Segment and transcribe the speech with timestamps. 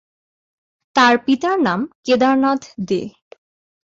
[0.95, 3.01] তার পিতার নাম কেদারনাথ দে।